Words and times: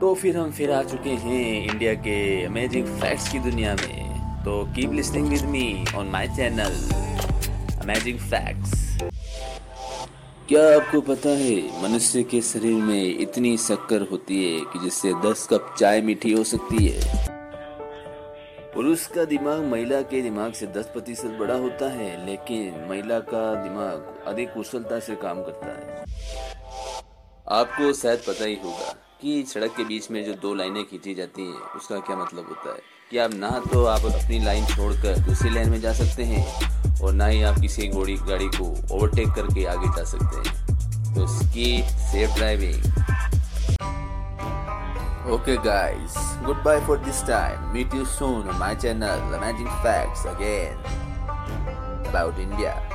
तो 0.00 0.14
फिर 0.14 0.36
हम 0.36 0.50
फिर 0.52 0.70
आ 0.70 0.82
चुके 0.82 1.10
हैं 1.10 1.66
इंडिया 1.66 1.94
के 1.94 2.44
अमेजिंग 2.44 2.86
फैक्ट्स 2.86 3.32
की 3.32 3.38
दुनिया 3.38 3.74
में। 3.74 4.44
तो 4.44 4.64
keep 4.74 4.92
listening 4.92 5.28
with 5.28 5.42
me 5.42 5.84
on 5.96 6.06
my 6.06 6.28
channel 6.28 6.72
amazing 7.82 8.18
facts 8.18 8.98
क्या 10.48 10.76
आपको 10.76 11.00
पता 11.00 11.28
है, 11.28 11.82
मनुष्य 11.82 12.22
के 12.22 12.40
शरीर 12.40 12.82
में 12.82 13.18
इतनी 13.18 13.56
शक्कर 13.58 14.02
होती 14.02 14.36
है 14.44 14.60
कि 14.60 14.78
जिससे 14.78 15.12
10 15.24 15.46
कप 15.50 15.74
चाय 15.78 16.00
मीठी 16.00 16.32
हो 16.32 16.44
सकती 16.44 16.86
है? 16.86 17.00
पुरुष 18.74 19.06
का 19.06 19.24
दिमाग 19.24 19.64
महिला 19.64 20.00
के 20.00 20.22
दिमाग 20.22 20.52
से 20.52 20.66
10 20.66 20.86
प्रतिशत 20.86 21.36
बड़ा 21.40 21.54
होता 21.54 21.90
है, 21.92 22.26
लेकिन 22.26 22.86
महिला 22.90 23.18
का 23.18 23.54
दिमाग 23.54 24.24
अधिक 24.26 24.52
कुशलता 24.54 24.98
से 24.98 25.14
काम 25.14 25.42
करता 25.42 25.66
है। 25.66 26.04
आपको 27.52 27.92
शायद 27.92 28.18
पता 28.18 28.44
ही 28.44 28.54
होगा 28.64 28.94
कि 29.22 29.44
सड़क 29.48 29.70
के 29.76 29.84
बीच 29.84 30.10
में 30.10 30.24
जो 30.24 30.32
दो 30.32 30.54
लाइनें 30.54 30.84
खींची 30.84 31.14
जाती 31.14 31.42
हैं, 31.42 31.60
उसका 31.76 31.98
क्या 31.98 32.16
मतलब 32.16 32.46
होता 32.48 32.72
है? 32.72 32.78
कि 33.10 33.18
आप 33.18 33.34
ना 33.34 33.50
तो 33.72 33.84
आप 33.84 34.00
अपनी 34.00 34.44
लाइन 34.44 34.66
छोड़कर 34.66 35.18
दूसरी 35.18 35.50
लाइन 35.50 35.70
में 35.70 35.80
जा 35.80 35.92
सकते 35.92 36.22
हैं 36.22 37.00
और 37.00 37.12
ना 37.12 37.26
ही 37.26 37.42
आप 37.42 37.58
किसी 37.60 37.88
घोड़ी 37.88 38.16
गाड़ी 38.16 38.46
को 38.46 38.96
ओवरटेक 38.96 39.28
करके 39.28 39.64
आगे 39.64 39.88
जा 39.88 40.04
सकते 40.04 40.36
हैं। 40.36 41.14
तो 41.14 41.26
skip 41.26 41.84
safe 41.84 42.36
driving 42.36 42.82
okay 45.32 45.56
guys 45.56 46.14
goodbye 46.62 46.80
for 46.80 46.98
this 46.98 47.24
time 47.26 47.72
meet 47.72 47.94
you 47.94 48.04
soon 48.04 48.44
my 48.44 48.74
channel 48.74 49.34
Amazing 49.40 49.72
Facts, 49.82 50.24
again. 50.24 50.76
About 52.08 52.38
India. 52.38 52.88